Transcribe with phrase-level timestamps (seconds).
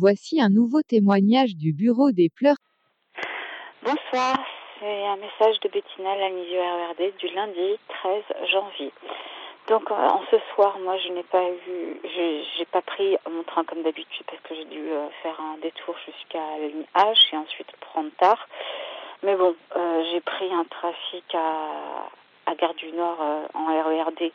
[0.00, 2.56] Voici un nouveau témoignage du bureau des pleurs.
[3.82, 4.34] Bonsoir,
[4.78, 8.92] c'est un message de Bettina Lanizio RERD du lundi 13 janvier.
[9.68, 13.82] Donc en ce soir, moi je n'ai pas eu, j'ai pas pris mon train comme
[13.82, 17.70] d'habitude parce que j'ai dû euh, faire un détour jusqu'à la ligne H et ensuite
[17.80, 18.48] prendre tard.
[19.22, 22.08] Mais bon, euh, j'ai pris un trafic à,
[22.46, 24.32] à Gare du Nord euh, en RERD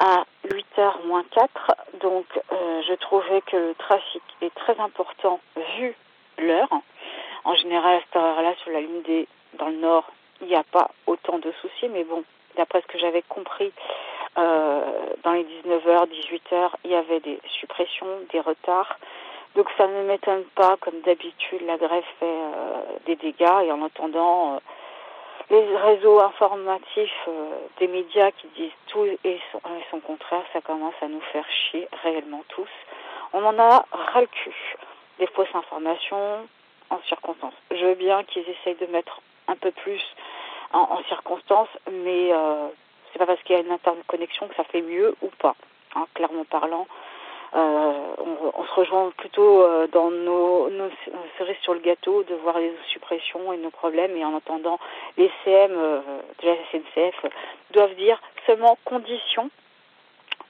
[0.00, 1.48] à 8h moins 4.
[2.00, 5.40] Donc euh, je trouvais que le trafic est très important
[5.76, 5.94] vu
[6.38, 6.72] l'heure.
[7.44, 10.10] En général, à cette heure-là, sur la ligne D dans le nord,
[10.40, 11.88] il n'y a pas autant de soucis.
[11.88, 12.24] Mais bon,
[12.56, 13.72] d'après ce que j'avais compris,
[14.38, 14.80] euh,
[15.22, 18.98] dans les 19h, 18h, il y avait des suppressions, des retards.
[19.56, 23.64] Donc ça ne m'étonne pas, comme d'habitude, la grève fait euh, des dégâts.
[23.64, 24.60] Et en attendant,
[25.50, 30.60] les réseaux informatifs euh, des médias qui disent tout et son, et son, contraire, ça
[30.60, 32.68] commence à nous faire chier réellement tous.
[33.32, 34.76] On en a ras le cul.
[35.18, 36.48] Des fausses informations
[36.88, 37.54] en circonstances.
[37.70, 40.02] Je veux bien qu'ils essayent de mettre un peu plus
[40.72, 42.68] en, circonstances, mais euh,
[43.12, 45.56] c'est pas parce qu'il y a une interconnexion que ça fait mieux ou pas.
[45.96, 46.86] Hein, clairement parlant,
[47.52, 50.88] on, on, se rejoint plutôt euh, dans nos, nos,
[51.38, 54.16] cerises sur le gâteau de voir les suppressions et nos problèmes.
[54.16, 54.78] Et en attendant
[55.16, 56.00] les CM euh,
[56.42, 57.26] de la SNCF
[57.72, 59.50] doivent dire seulement conditions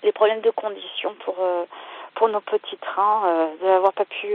[0.03, 1.15] les problèmes de conditions
[2.15, 4.35] pour nos petits trains de n'avoir pas pu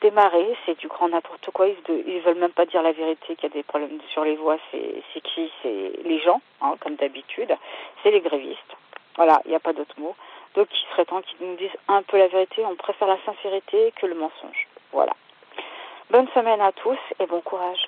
[0.00, 0.56] démarrer.
[0.66, 1.68] C'est du grand n'importe quoi.
[1.68, 4.34] Ils, de, veulent même pas dire la vérité qu'il y a des problèmes sur les
[4.34, 4.58] voies.
[4.72, 5.52] C'est c'est qui?
[5.62, 7.54] C'est les gens hein, comme d'habitude.
[8.02, 8.76] C'est les grévistes.
[9.14, 10.16] Voilà il n'y a pas d'autre mot
[10.56, 12.64] donc il serait temps qu'ils nous disent un peu la vérité.
[12.64, 14.66] On préfère la sincérité que le mensonge.
[14.90, 15.12] Voilà.
[16.10, 17.86] Bonne semaine à tous et bon courage.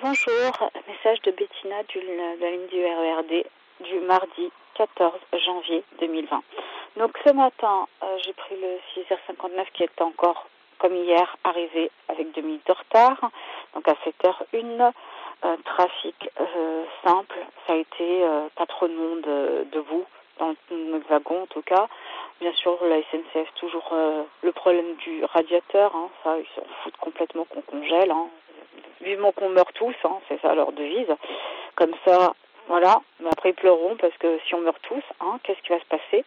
[0.00, 3.46] Bonjour, message de Bettina de la ligne du RERD
[3.82, 5.12] du mardi 14
[5.44, 6.42] janvier 2020.
[6.96, 10.46] Donc ce matin, euh, j'ai pris le 6h59 qui était encore
[10.78, 13.18] comme hier arrivé avec deux minutes de retard.
[13.74, 14.92] Donc à 7h01,
[15.44, 18.26] euh, trafic euh, simple, ça a été
[18.56, 20.04] pas trop de monde debout
[20.38, 21.88] dans notre wagon en tout cas.
[22.40, 23.94] Bien sûr, la SNCF toujours
[24.42, 28.10] le problème du radiateur, hein, ça ils s'en foutent complètement qu'on congèle.
[28.10, 28.28] Hein.
[29.00, 31.14] Vivement qu'on meurt tous, hein, c'est ça leur devise.
[31.76, 32.34] Comme ça,
[32.68, 33.00] voilà.
[33.20, 35.84] Mais après ils pleureront parce que si on meurt tous, hein, qu'est-ce qui va se
[35.86, 36.24] passer?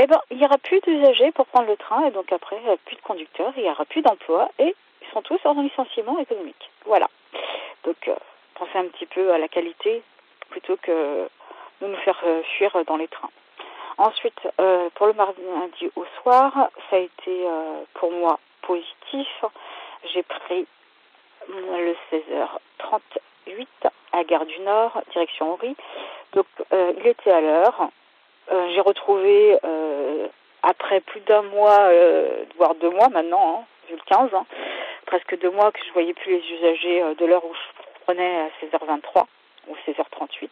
[0.00, 2.94] Eh ben, il n'y aura plus d'usagers pour prendre le train et donc après, plus
[2.94, 6.70] de conducteurs, il n'y aura plus d'emplois et ils sont tous en licenciement économique.
[6.86, 7.08] Voilà.
[7.82, 8.14] Donc, euh,
[8.54, 10.02] pensez un petit peu à la qualité
[10.50, 11.28] plutôt que
[11.80, 13.30] de nous faire euh, fuir dans les trains.
[13.96, 15.42] Ensuite, euh, pour le mardi
[15.96, 16.52] au soir,
[16.88, 17.46] ça a été
[17.94, 19.44] pour moi positif.
[20.12, 20.66] J'ai pris
[21.48, 21.96] le
[23.48, 25.76] 16h38 à Gare du Nord, direction Henri.
[26.32, 27.88] Donc, euh, il était à l'heure.
[28.50, 30.28] Euh, j'ai retrouvé euh,
[30.62, 31.90] après plus d'un mois,
[32.56, 34.46] voire deux mois maintenant, hein, vu le 15, hein,
[35.06, 38.48] presque deux mois que je voyais plus les usagers de l'heure où je prenais à
[38.64, 39.24] 16h23
[39.68, 40.48] ou 16h38.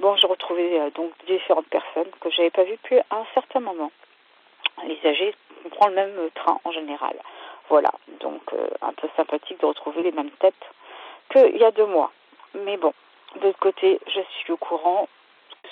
[0.00, 3.90] Bon, j'ai retrouvé donc différentes personnes que j'avais pas vues depuis un certain moment.
[4.86, 5.34] Les usagers,
[5.64, 7.14] on prend le même train en général.
[7.68, 8.42] Voilà, donc
[8.82, 10.54] un peu sympathique de retrouver les mêmes têtes
[11.32, 12.12] qu'il y a deux mois.
[12.54, 12.92] Mais bon,
[13.36, 15.08] de l'autre côté, je suis au courant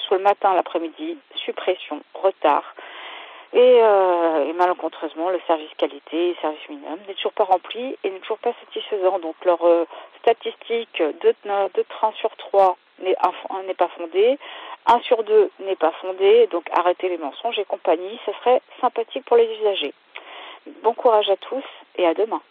[0.07, 2.75] soit le matin, l'après-midi, suppression, retard.
[3.53, 8.11] Et, euh, et, malencontreusement, le service qualité et service minimum n'est toujours pas rempli et
[8.11, 9.19] n'est toujours pas satisfaisant.
[9.19, 9.87] Donc leur euh,
[10.21, 11.35] statistique de,
[11.75, 14.39] de train sur trois n'est pas fondée,
[14.87, 19.25] un sur deux n'est pas fondé, donc arrêtez les mensonges et compagnie, ce serait sympathique
[19.25, 19.95] pour les usagers.
[20.83, 21.65] Bon courage à tous
[21.97, 22.43] et à demain.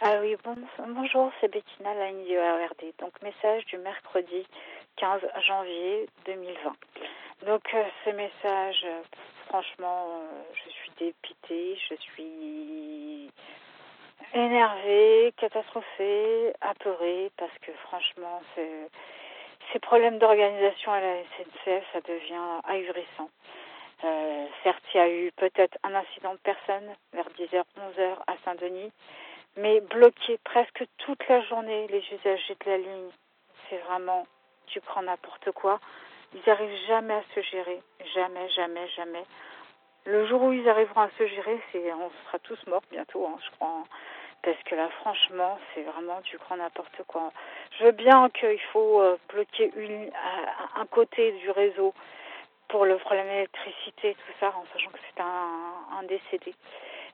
[0.00, 0.54] Ah oui, bon,
[0.90, 2.94] bonjour, c'est Bettina, la ligne du.
[3.00, 4.46] Donc, message du mercredi
[4.94, 6.76] 15 janvier 2020.
[7.48, 9.02] Donc, euh, ce message, euh,
[9.48, 13.32] franchement, euh, je suis dépitée, je suis
[14.34, 23.30] énervée, catastrophée, apeurée, parce que franchement, ces problèmes d'organisation à la SNCF, ça devient ahurissant.
[24.62, 28.92] Certes, il y a eu peut-être un incident de personne vers 10h, 11h à Saint-Denis,
[29.58, 33.10] mais bloquer presque toute la journée les usagers de la ligne,
[33.68, 34.26] c'est vraiment
[34.66, 35.80] tu prends n'importe quoi.
[36.34, 37.80] Ils n'arrivent jamais à se gérer,
[38.14, 39.24] jamais, jamais, jamais.
[40.04, 43.38] le jour où ils arriveront à se gérer, c'est, on sera tous morts bientôt, hein,
[43.44, 43.84] je crois.
[44.42, 47.32] Parce que là, franchement, c'est vraiment du grand n'importe quoi.
[47.78, 50.10] Je veux bien qu'il faut euh, bloquer une,
[50.76, 51.92] un côté du réseau
[52.68, 56.54] pour le problème d'électricité, tout ça, en sachant que c'est un, un décédé.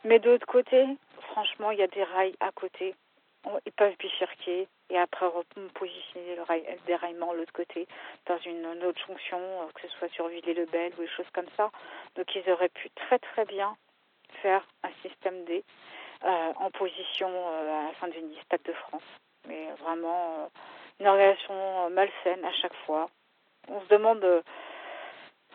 [0.04, 0.86] Mais de l'autre côté,
[1.30, 2.94] franchement, il y a des rails à côté.
[3.66, 5.26] Ils peuvent bifurquer et après
[5.74, 7.86] positionner le, rail, le déraillement de l'autre côté
[8.26, 11.70] dans une, autre jonction, euh, que ce soit sur Ville-et-le-Bel ou des choses comme ça.
[12.16, 13.76] Donc ils auraient pu très très bien
[14.42, 15.62] faire un système D
[16.24, 19.02] euh, en position euh, à Saint-Denis, Stade de France.
[19.46, 20.46] Mais vraiment euh,
[21.00, 23.10] une organisation malsaine à chaque fois.
[23.68, 24.24] On se demande,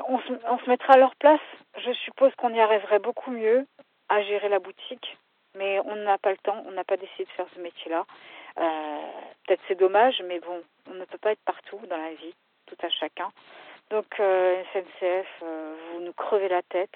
[0.07, 1.39] on se, on se mettra à leur place.
[1.77, 3.65] Je suppose qu'on y arriverait beaucoup mieux
[4.09, 5.17] à gérer la boutique,
[5.56, 8.06] mais on n'a pas le temps, on n'a pas décidé de faire ce métier-là.
[8.59, 9.00] Euh,
[9.45, 10.61] Peut-être c'est dommage, mais bon,
[10.91, 12.35] on ne peut pas être partout dans la vie,
[12.67, 13.31] tout à chacun.
[13.89, 16.95] Donc euh, SNCF, euh, vous nous crevez la tête.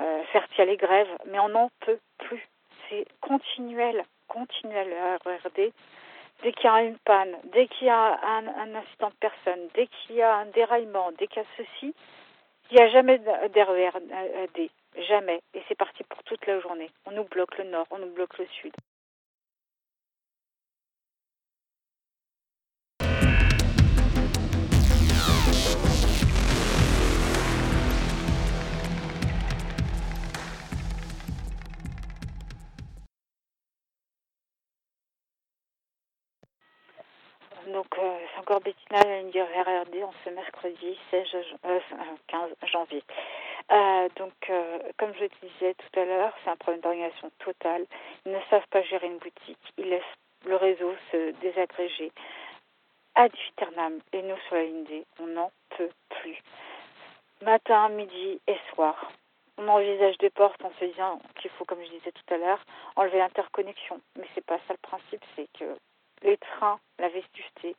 [0.00, 2.44] Euh, certes, il y a les grèves, mais on n'en peut plus.
[2.88, 5.72] C'est continuel, continuel à RERD.
[6.42, 9.68] Dès qu'il y a une panne, dès qu'il y a un, un, incident de personne,
[9.74, 11.94] dès qu'il y a un déraillement, dès qu'il y a ceci,
[12.70, 14.70] il n'y a jamais d'RERD.
[14.96, 15.42] Jamais.
[15.52, 16.90] Et c'est parti pour toute la journée.
[17.04, 18.72] On nous bloque le nord, on nous bloque le sud.
[37.72, 41.26] Donc, euh, c'est encore Bettina, du RRD, en ce mercredi 16,
[41.66, 41.80] euh,
[42.28, 43.02] 15 janvier.
[43.72, 47.84] Euh, donc, euh, comme je disais tout à l'heure, c'est un problème d'organisation totale.
[48.24, 49.72] Ils ne savent pas gérer une boutique.
[49.76, 50.02] Ils laissent
[50.44, 52.12] le réseau se désagréger
[53.16, 53.98] ad vieternam.
[54.12, 56.38] Et nous, sur la ligne D, on n'en peut plus.
[57.42, 59.10] Matin, midi et soir.
[59.58, 62.62] On envisage des portes en se disant qu'il faut, comme je disais tout à l'heure,
[62.94, 64.00] enlever l'interconnexion.
[64.16, 65.76] Mais c'est pas ça le principe, c'est que
[66.22, 67.74] les trains, la vestusté,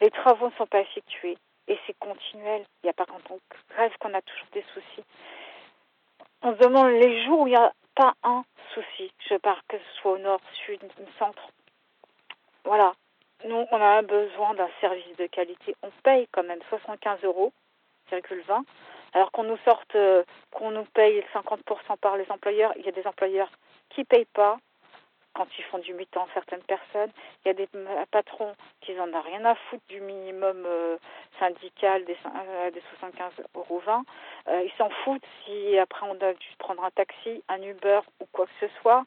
[0.00, 1.38] les travaux ne sont pas effectués
[1.68, 2.64] et c'est continuel.
[2.82, 3.38] Il n'y a pas quand on
[3.70, 5.04] grève qu'on a toujours des soucis.
[6.42, 8.44] On se demande les jours où il n'y a pas un
[8.74, 9.12] souci.
[9.28, 10.80] Je parle que ce soit au nord, sud,
[11.18, 11.50] centre.
[12.64, 12.92] Voilà.
[13.44, 15.76] Nous, on a besoin d'un service de qualité.
[15.82, 17.52] On paye quand même 75 euros,
[18.10, 18.64] 20,
[19.12, 22.72] alors qu'on nous sorte, euh, qu'on nous paye 50% par les employeurs.
[22.76, 23.50] Il y a des employeurs
[23.90, 24.58] qui ne payent pas,
[25.38, 27.12] quand ils font du mi-temps certaines personnes.
[27.44, 27.68] Il y a des
[28.10, 30.98] patrons qui n'en ont rien à foutre du minimum euh,
[31.38, 34.04] syndical des, euh, des 75 euros 20.
[34.48, 38.26] Euh, ils s'en foutent si après on a dû prendre un taxi, un Uber ou
[38.32, 39.04] quoi que ce soit.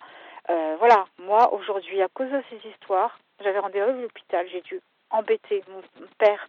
[0.50, 4.80] Euh, voilà, moi aujourd'hui, à cause de ces histoires, j'avais rendez-vous à l'hôpital, j'ai dû
[5.10, 5.82] embêter mon
[6.18, 6.48] père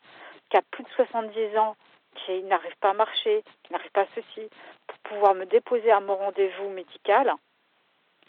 [0.48, 1.74] qui a plus de 70 ans,
[2.14, 4.48] qui n'arrive pas à marcher, qui n'arrive pas à ceci,
[4.86, 7.34] pour pouvoir me déposer à mon rendez-vous médical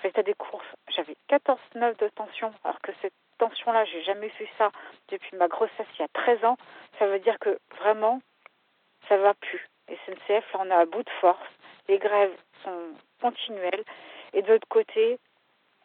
[0.04, 0.66] résultat des courses,
[0.96, 4.72] j'avais 14,9 de tension, alors que cette tension-là, j'ai jamais vu ça
[5.10, 6.58] depuis ma grossesse il y a 13 ans.
[7.00, 8.22] Ça veut dire que vraiment,
[9.10, 9.68] ça va plus.
[9.90, 11.50] Et SNCF, là, on est à bout de force.
[11.88, 13.84] Les grèves sont continuelles.
[14.34, 15.20] Et de l'autre côté,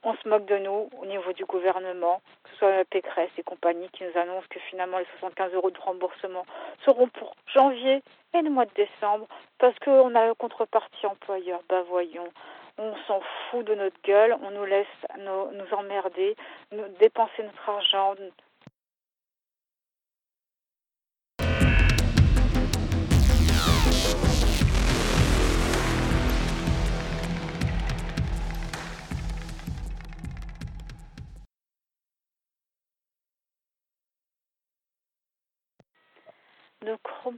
[0.04, 3.42] on se moque de nous au niveau du gouvernement, que ce soit la Pécresse et
[3.42, 6.46] compagnie qui nous annoncent que finalement les 75 euros de remboursement
[6.84, 8.02] seront pour janvier
[8.34, 9.26] et le mois de décembre
[9.58, 11.60] parce qu'on a la contrepartie employeur.
[11.68, 12.28] Bah voyons,
[12.78, 13.20] on s'en
[13.50, 14.86] fout de notre gueule, on nous laisse
[15.18, 16.36] nous, nous emmerder,
[16.72, 18.14] nous dépenser notre argent.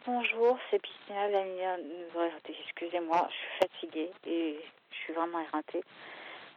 [0.06, 1.26] Bonjour, c'est Piscina,
[2.49, 5.82] excusez-moi, je suis fatiguée et je suis vraiment éreintée.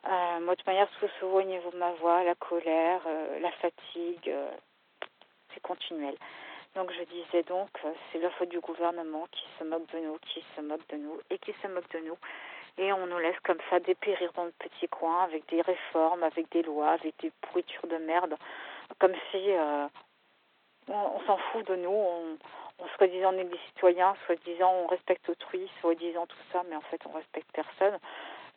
[0.06, 3.52] Euh, moi, de manière, tout voit au niveau de ma voix, la colère, euh, la
[3.54, 4.52] fatigue, euh,
[5.52, 6.16] c'est continuel.
[6.75, 7.70] Donc, je disais donc,
[8.12, 11.20] c'est la faute du gouvernement qui se moque de nous, qui se moque de nous
[11.32, 12.18] et qui se moque de nous.
[12.78, 16.52] Et on nous laisse comme ça dépérir dans le petit coin avec des réformes, avec
[16.52, 18.36] des lois, avec des pourritures de merde,
[19.00, 19.50] comme si
[20.88, 22.38] on, on s'en fout de nous, on,
[22.80, 26.82] on soi-disant on est des citoyens, soi-disant on respecte autrui, soi-disant tout ça, mais en
[26.82, 27.98] fait on respecte personne.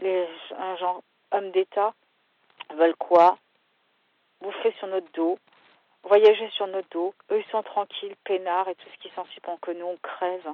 [0.01, 0.77] Les un
[1.33, 1.95] hommes d'État
[2.75, 3.39] veulent quoi?
[4.41, 5.39] Bouffer sur notre dos,
[6.03, 7.15] voyager sur notre dos.
[7.31, 10.49] Eux ils sont tranquilles, peinards et tout ce qui s'ensuit pendant que nous on crève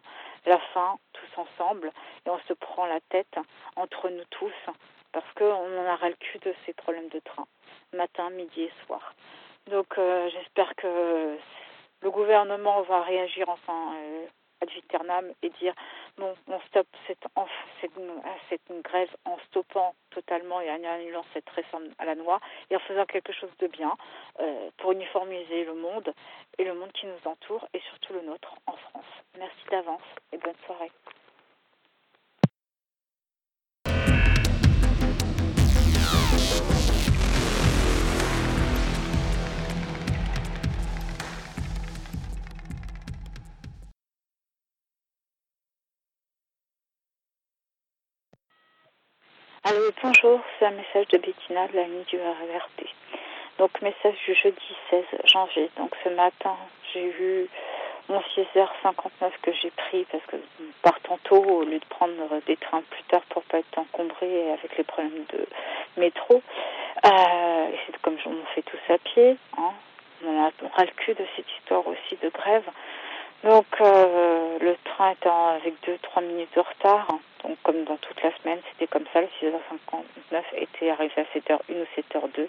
[0.47, 1.92] la faim tous ensemble
[2.26, 3.37] et on se prend la tête
[3.76, 4.52] entre nous tous
[5.12, 7.47] parce qu'on en a ras le cul de ces problèmes de train,
[7.92, 9.14] matin, midi et soir.
[9.71, 11.37] Donc euh, j'espère que
[12.02, 14.26] le gouvernement va réagir enfin euh,
[14.61, 15.75] ad vieternam et dire
[16.16, 17.25] bon, on stoppe cette
[18.82, 22.40] grève en stoppant totalement et en annulant cette réforme à la noix
[22.71, 23.97] et en faisant quelque chose de bien
[24.40, 26.12] euh, pour uniformiser le monde
[26.59, 29.12] et le monde qui nous entoure et surtout le nôtre en France.
[29.38, 30.90] Merci d'avance et bonne soirée.
[49.64, 52.85] Allô, bonjour, c'est un message de Bettina de l'ami du RRT.
[53.59, 55.71] Donc, message du jeudi 16 janvier.
[55.76, 56.57] Donc, ce matin,
[56.92, 57.47] j'ai vu
[58.09, 60.37] mon 6h59 que j'ai pris parce que
[60.83, 64.76] partant tôt, au lieu de prendre des trains plus tard pour pas être encombré avec
[64.76, 65.47] les problèmes de
[65.97, 66.42] métro.
[67.04, 69.37] Euh, c'est comme on fait tous à pied.
[69.59, 69.71] Hein.
[70.25, 72.69] On aura le cul de cette histoire aussi de grève.
[73.45, 77.09] Donc, euh, le train est avec 2-3 minutes de retard.
[77.43, 79.21] Donc, comme dans toute la semaine, c'était comme ça.
[79.21, 82.47] Le 6h59 était arrivé à 7h01 ou 7h02.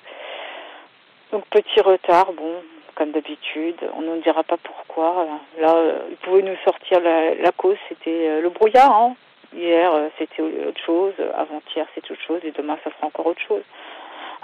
[1.31, 2.61] Donc, petit retard, bon,
[2.95, 3.77] comme d'habitude.
[3.95, 5.25] On ne dira pas pourquoi.
[5.59, 8.95] Là, euh, il pouvait nous sortir la, la cause, c'était euh, le brouillard.
[8.95, 9.15] Hein.
[9.55, 11.13] Hier, euh, c'était autre chose.
[11.35, 12.41] Avant-hier, c'est autre chose.
[12.43, 13.63] Et demain, ça sera encore autre chose.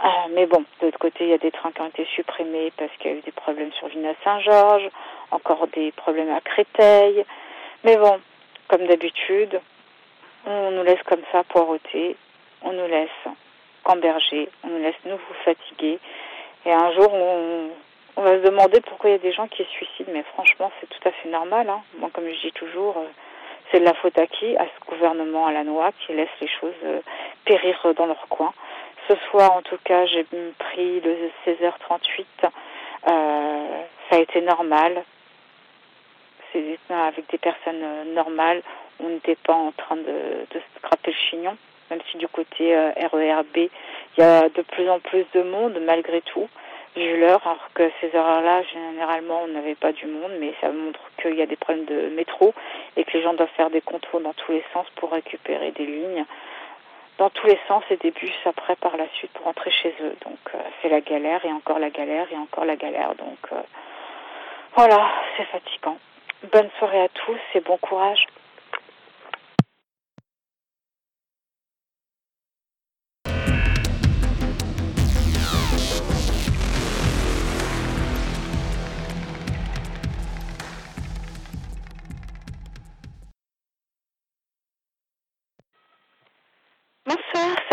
[0.01, 2.71] Ah, mais bon, de l'autre côté, il y a des trains qui ont été supprimés
[2.77, 4.89] parce qu'il y a eu des problèmes sur Vina Saint-Georges,
[5.31, 7.25] encore des problèmes à Créteil.
[7.83, 8.21] Mais bon,
[8.69, 9.59] comme d'habitude,
[10.45, 12.15] on nous laisse comme ça poireauter,
[12.61, 13.09] on nous laisse
[13.83, 15.99] camberger, on nous laisse nous fatiguer.
[16.65, 17.69] Et un jour, on,
[18.15, 20.11] on, va se demander pourquoi il y a des gens qui se suicident.
[20.13, 21.69] Mais franchement, c'est tout à fait normal.
[21.69, 21.81] Hein.
[21.97, 22.95] Moi, comme je dis toujours,
[23.69, 24.55] c'est de la faute à qui?
[24.55, 27.01] À ce gouvernement à la noix qui laisse les choses
[27.43, 28.53] périr dans leur coin.
[29.09, 32.25] Ce soir, en tout cas, j'ai pris le 16h38.
[33.07, 35.03] Euh, ça a été normal.
[36.53, 38.61] C'est avec des personnes normales.
[38.99, 41.57] On n'était pas en train de, de scraper le chignon,
[41.89, 43.69] même si du côté euh, RERB, il
[44.19, 46.47] y a de plus en plus de monde malgré tout.
[46.95, 50.99] Vu l'heure, alors que ces heures-là, généralement, on n'avait pas du monde, mais ça montre
[51.19, 52.53] qu'il y a des problèmes de métro
[52.95, 55.85] et que les gens doivent faire des contours dans tous les sens pour récupérer des
[55.85, 56.25] lignes
[57.19, 60.15] dans tous les sens et des bus après par la suite pour rentrer chez eux.
[60.25, 63.13] Donc euh, c'est la galère et encore la galère et encore la galère.
[63.15, 63.61] Donc euh,
[64.75, 65.97] voilà, c'est fatigant.
[66.51, 68.25] Bonne soirée à tous et bon courage.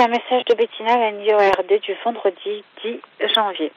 [0.06, 3.00] Un message de Bettina, la NIORD du vendredi 10
[3.34, 3.72] janvier.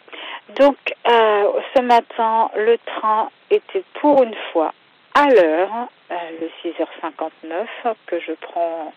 [0.59, 4.71] Donc, euh, ce matin, le train était pour une fois
[5.15, 8.93] à l'heure, euh, le 6h59 que je prends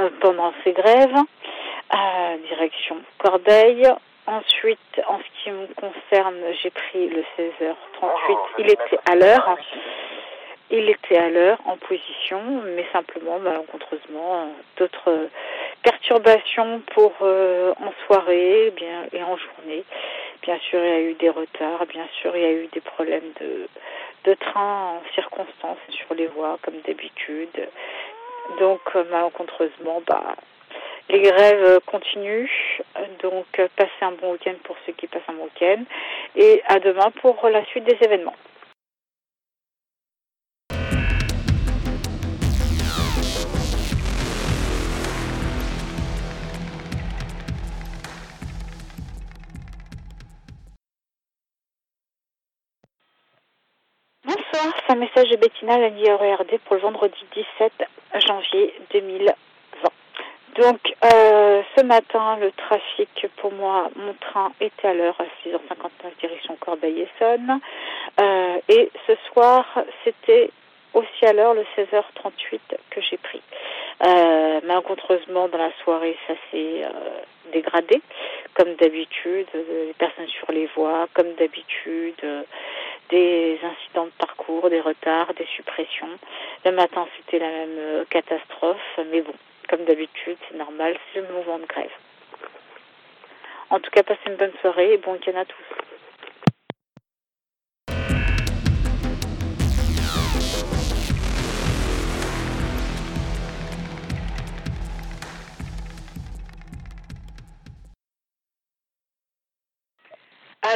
[0.00, 1.16] euh, pendant ces grèves,
[2.48, 3.88] direction Corbeil.
[4.26, 9.56] Ensuite, en ce qui me concerne, j'ai pris le 16h38, il était à l'heure.
[10.68, 12.40] Il était à l'heure en position,
[12.74, 15.28] mais simplement, malencontreusement, d'autres
[15.86, 19.84] perturbations pour euh, en soirée bien, et en journée.
[20.42, 22.80] Bien sûr, il y a eu des retards, bien sûr, il y a eu des
[22.80, 23.68] problèmes de,
[24.24, 27.68] de train en circonstances sur les voies, comme d'habitude.
[28.58, 30.34] Donc, malencontreusement, bah,
[31.08, 32.50] les grèves continuent.
[33.22, 35.84] Donc, passez un bon week-end pour ceux qui passent un week-end.
[36.34, 38.36] Et à demain pour la suite des événements.
[54.88, 57.72] Un message de Bettina, la NIRERD pour le vendredi 17
[58.26, 59.32] janvier 2020.
[60.60, 66.18] Donc, euh, ce matin, le trafic, pour moi, mon train était à l'heure à 6h59
[66.18, 67.60] direction Corbeil-Essonne.
[68.20, 69.66] Euh, et ce soir,
[70.02, 70.50] c'était
[70.94, 72.58] aussi à l'heure le 16h38
[72.90, 73.42] que j'ai pris.
[74.04, 76.90] Euh, malencontreusement, dans la soirée, ça s'est euh,
[77.52, 78.02] dégradé,
[78.54, 82.44] comme d'habitude, les personnes sur les voies, comme d'habitude,
[83.10, 86.08] des incidents de parcours, des retards, des suppressions.
[86.64, 89.34] Le matin, c'était la même catastrophe, mais bon,
[89.68, 91.90] comme d'habitude, c'est normal, c'est le mouvement de grève.
[93.70, 95.95] En tout cas, passez une bonne soirée et bon week-end à tous.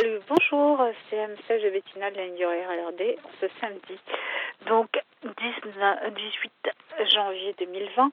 [0.01, 3.99] Allô, bonjour, c'est un message de Bettina de la LRD ce samedi.
[4.67, 4.89] Donc,
[5.25, 6.53] 18
[7.13, 8.11] janvier 2020.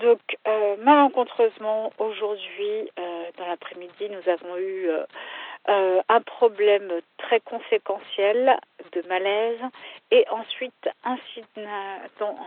[0.00, 5.04] Donc, euh, malencontreusement, aujourd'hui, euh, dans l'après-midi, nous avons eu euh,
[5.70, 8.56] euh, un problème très conséquentiel
[8.92, 9.60] de malaise
[10.12, 12.38] et ensuite incident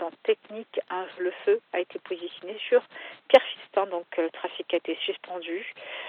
[0.00, 2.82] dans technique, un, le feu a été positionné sur
[3.28, 3.42] Pierre
[3.90, 5.64] donc le trafic a été suspendu,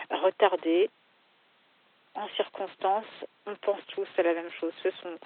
[0.09, 0.89] retardé,
[2.15, 3.05] en circonstance,
[3.45, 4.73] on pense tous à la même chose.
[4.83, 5.17] Ce sont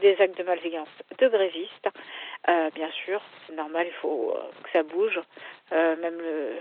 [0.00, 1.88] des actes de malveillance de grévistes.
[2.48, 5.20] Euh, bien sûr, c'est normal, il faut euh, que ça bouge,
[5.72, 6.56] euh, même le,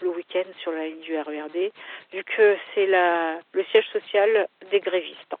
[0.00, 1.72] le week-end sur la ligne du RERD,
[2.12, 5.34] vu que c'est le siège social des grévistes.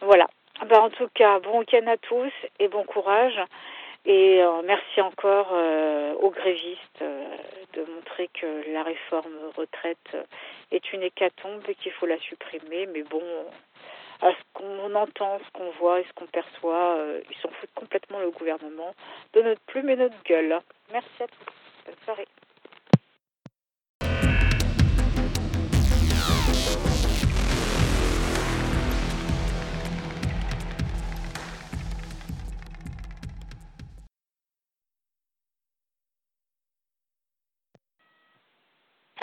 [0.00, 0.26] Voilà.
[0.66, 3.40] Ben, en tout cas, bon week-end à tous et bon courage.
[4.06, 7.24] Et euh, merci encore euh, aux grévistes euh,
[7.72, 10.16] de montrer que la réforme retraite
[10.70, 12.86] est une hécatombe et qu'il faut la supprimer.
[12.86, 13.22] Mais bon,
[14.20, 16.98] à ce qu'on entend, ce qu'on voit et ce qu'on perçoit,
[17.30, 18.94] ils s'en foutent complètement le gouvernement
[19.32, 20.60] de notre plume et notre gueule.
[20.92, 21.52] Merci à tous.
[21.86, 22.26] Bonne soirée.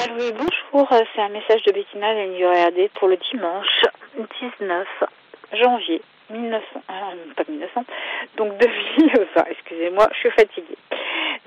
[0.10, 3.84] Bonjour, c'est un message de Bettina de pour le dimanche
[4.60, 4.88] 19
[5.53, 7.86] janvier 1900, euh, pas 1900,
[8.38, 10.77] donc 2020, excusez-moi, je suis fatiguée.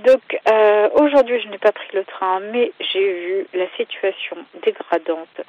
[0.05, 5.41] Donc euh, aujourd'hui je n'ai pas pris le train, mais j'ai vu la situation dégradante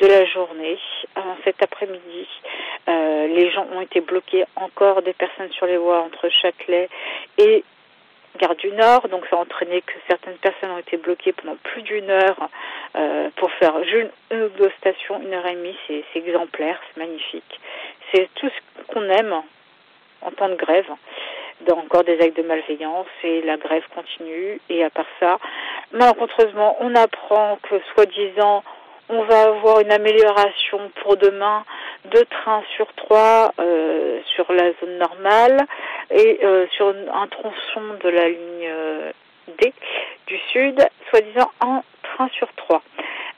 [0.00, 0.78] de la journée.
[1.16, 2.28] Euh, cet après-midi,
[2.88, 6.88] euh, les gens ont été bloqués, encore des personnes sur les voies entre Châtelet
[7.38, 7.64] et
[8.38, 11.82] gare du Nord, donc ça a entraîné que certaines personnes ont été bloquées pendant plus
[11.82, 12.48] d'une heure
[12.96, 17.00] euh, pour faire une, une ou deux stations, une heure et demie, c'est exemplaire, c'est
[17.00, 17.60] magnifique.
[18.12, 19.34] C'est tout ce qu'on aime
[20.22, 20.88] en temps de grève,
[21.66, 25.38] dans encore des actes de malveillance, et la grève continue, et à part ça,
[25.92, 28.62] malencontreusement, on apprend que soi-disant,
[29.08, 31.64] on va avoir une amélioration pour demain,
[32.06, 35.66] deux trains sur trois euh, sur la zone normale
[36.10, 39.12] et euh, sur un tronçon de la ligne euh,
[39.58, 39.72] D
[40.26, 42.82] du sud, soi-disant un train sur trois.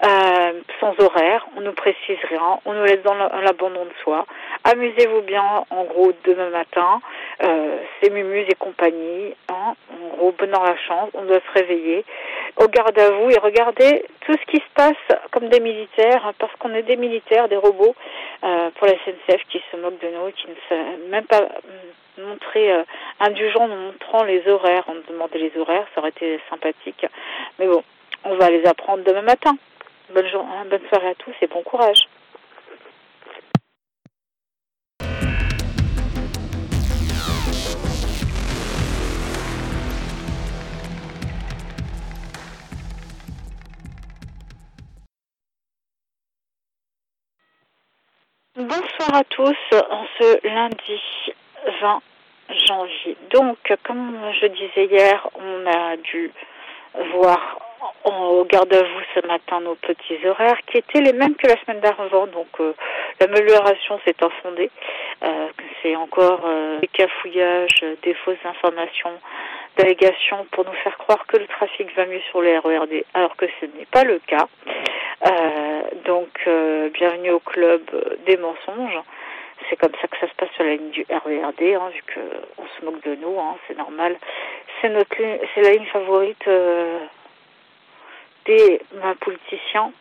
[0.05, 4.27] Euh, sans horaire, on nous précise rien, on nous laisse dans l'abandon de soi.
[4.65, 7.01] Amusez-vous bien, en gros, demain matin,
[7.43, 12.05] euh, c'est Mumuse et compagnie, hein, en gros, bonheur la chance, on doit se réveiller,
[12.57, 16.33] au garde à vous et regardez tout ce qui se passe comme des militaires, hein,
[16.39, 17.95] parce qu'on est des militaires, des robots,
[18.45, 21.49] euh, pour la SNCF qui se moque de nous, qui ne sait même pas
[22.19, 22.83] montrer euh,
[23.21, 27.07] indulgent en montrant les horaires, on demandait les horaires, ça aurait été sympathique,
[27.59, 27.83] mais bon,
[28.25, 29.57] on va les apprendre demain matin.
[30.11, 32.09] Bonne, journée, bonne soirée à tous et bon courage.
[49.15, 51.01] À tous en ce lundi
[51.81, 52.03] 20
[52.67, 53.17] janvier.
[53.31, 56.33] Donc, comme je disais hier, on a dû
[57.13, 57.59] voir
[58.05, 61.57] on garde à vous ce matin nos petits horaires qui étaient les mêmes que la
[61.63, 62.27] semaine d'avant.
[62.27, 62.73] Donc euh,
[63.21, 64.71] l'amélioration s'est infondée.
[65.23, 65.49] Euh,
[65.83, 69.13] c'est encore euh, des cafouillages, des fausses informations,
[69.77, 73.47] d'allégations pour nous faire croire que le trafic va mieux sur les RERD, alors que
[73.61, 74.49] ce n'est pas le cas.
[75.27, 76.29] Euh, donc
[76.93, 77.83] bienvenue au club
[78.27, 78.99] des mensonges.
[79.69, 82.67] C'est comme ça que ça se passe sur la ligne du RERD, hein, vu qu'on
[82.67, 84.17] se moque de nous, hein, c'est normal.
[84.81, 86.49] C'est notre, c'est la ligne favorite
[88.45, 88.81] des
[89.21, 89.93] politiciens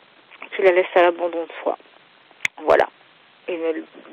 [0.56, 1.78] qui la laissent à l'abandon de soi.
[2.64, 2.88] Voilà.
[3.48, 3.58] Et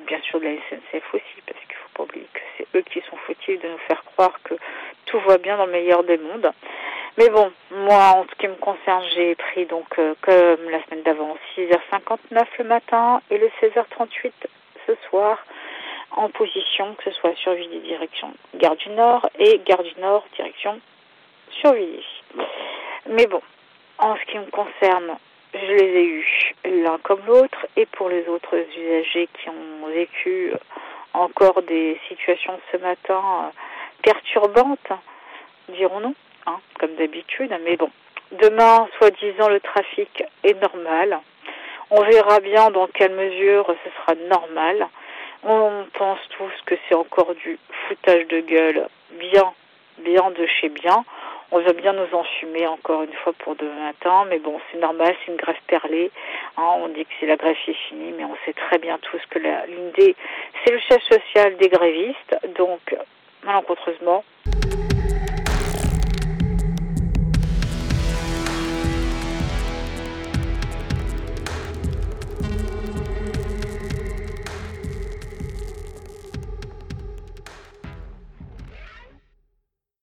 [0.06, 2.82] bien sûr de la SNCF aussi, parce qu'il ne faut pas oublier que c'est eux
[2.82, 4.54] qui sont fautifs de nous faire croire que
[5.10, 6.50] tout va bien dans le meilleur des mondes.
[7.18, 11.02] Mais bon, moi, en ce qui me concerne, j'ai pris donc, euh, comme la semaine
[11.02, 14.32] d'avant, 6h59 le matin et le 16h38
[14.86, 15.38] ce soir
[16.12, 20.24] en position, que ce soit sur Villiers direction Gare du Nord et Gare du Nord
[20.36, 20.80] direction
[21.60, 22.04] Survilliers.
[23.08, 23.42] Mais bon,
[23.98, 25.16] en ce qui me concerne,
[25.52, 30.52] je les ai eus l'un comme l'autre et pour les autres usagers qui ont vécu
[31.12, 33.50] encore des situations ce matin euh,
[34.02, 34.92] perturbantes,
[35.68, 36.14] dirons-nous,
[36.46, 37.90] hein, comme d'habitude, mais bon,
[38.32, 41.20] demain, soi-disant, le trafic est normal.
[41.90, 44.88] On verra bien dans quelle mesure ce sera normal.
[45.42, 47.58] On pense tous que c'est encore du
[47.88, 49.52] foutage de gueule bien,
[49.98, 51.04] bien de chez bien.
[51.52, 55.16] On veut bien nous enfumer encore une fois pour demain matin, mais bon, c'est normal,
[55.24, 56.12] c'est une grève perlée.
[56.56, 59.20] Hein, on dit que c'est la grève est finie, mais on sait très bien tous
[59.30, 60.14] que l'IND,
[60.64, 62.94] c'est le chef social des grévistes, donc
[63.44, 64.24] malencontreusement.